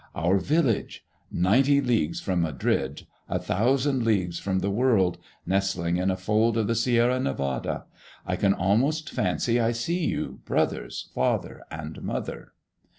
Our 0.15 0.39
village! 0.39 1.05
Ninety 1.31 1.79
leagues 1.79 2.19
from 2.19 2.41
Madrid, 2.41 3.05
a 3.29 3.37
thousand 3.37 4.03
leagues 4.03 4.39
from 4.39 4.57
the 4.61 4.71
world, 4.71 5.19
nestling 5.45 5.97
in 5.97 6.09
a 6.09 6.17
fold 6.17 6.57
of 6.57 6.65
the 6.65 6.73
Sierra 6.73 7.19
Nevada! 7.19 7.85
I 8.25 8.35
can 8.35 8.55
almost 8.55 9.11
fancy 9.11 9.59
I 9.59 9.73
see 9.73 10.03
you, 10.07 10.39
brothers, 10.43 11.11
father, 11.13 11.61
and 11.69 12.01
mother! 12.01 12.53